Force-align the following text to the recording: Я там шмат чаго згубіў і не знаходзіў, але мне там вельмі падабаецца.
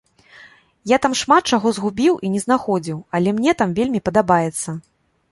Я 0.91 0.97
там 1.03 1.13
шмат 1.19 1.51
чаго 1.57 1.73
згубіў 1.77 2.13
і 2.27 2.31
не 2.35 2.41
знаходзіў, 2.45 2.97
але 3.19 3.29
мне 3.41 3.51
там 3.59 3.77
вельмі 3.81 3.99
падабаецца. 4.09 4.69